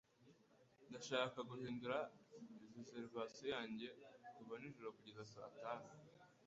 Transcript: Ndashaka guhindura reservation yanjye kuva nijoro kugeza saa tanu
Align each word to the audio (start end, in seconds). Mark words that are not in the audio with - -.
Ndashaka 0.89 1.37
guhindura 1.49 1.97
reservation 2.85 3.47
yanjye 3.53 3.87
kuva 4.35 4.53
nijoro 4.57 4.89
kugeza 4.97 5.23
saa 5.33 5.53
tanu 5.61 5.87